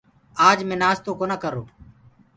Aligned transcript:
آج 0.47 0.57
مينٚ 0.67 0.79
نآستو 0.83 1.11
ڪونآ 1.19 1.35
ڪرو۔ 1.43 1.63